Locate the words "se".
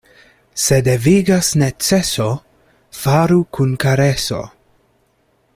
0.63-0.79